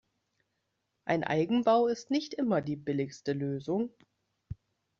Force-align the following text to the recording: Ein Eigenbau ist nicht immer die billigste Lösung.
Ein 1.05 1.23
Eigenbau 1.23 1.85
ist 1.85 2.09
nicht 2.09 2.33
immer 2.33 2.59
die 2.63 2.75
billigste 2.75 3.33
Lösung. 3.33 3.91